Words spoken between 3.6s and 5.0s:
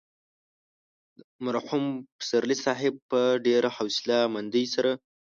حوصله مندۍ سره.